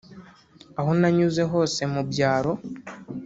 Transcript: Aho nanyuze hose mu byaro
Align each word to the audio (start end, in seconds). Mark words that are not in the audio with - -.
Aho 0.79 0.91
nanyuze 0.99 1.41
hose 1.51 1.81
mu 1.93 2.01
byaro 2.09 2.51